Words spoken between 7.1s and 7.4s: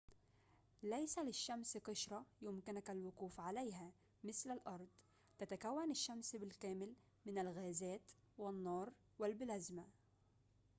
من